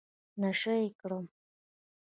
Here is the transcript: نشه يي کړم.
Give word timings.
نشه 0.41 0.73
يي 0.81 0.89
کړم. 0.99 1.25